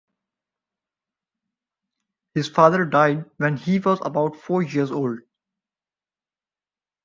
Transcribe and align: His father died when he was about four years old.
His 2.33 2.49
father 2.49 2.85
died 2.85 3.25
when 3.37 3.57
he 3.57 3.77
was 3.77 3.99
about 4.03 4.35
four 4.35 4.63
years 4.63 4.89
old. 4.89 5.19